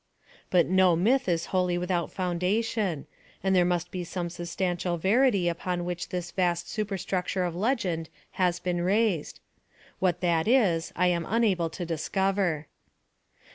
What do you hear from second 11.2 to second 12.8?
unable to discover.